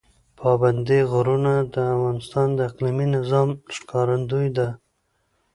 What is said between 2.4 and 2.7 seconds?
د